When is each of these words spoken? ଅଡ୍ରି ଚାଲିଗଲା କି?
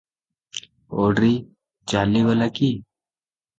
ଅଡ୍ରି 1.03 1.29
ଚାଲିଗଲା 1.95 2.51
କି? 2.59 2.73